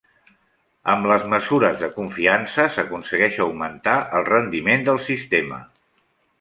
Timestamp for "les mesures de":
1.11-1.89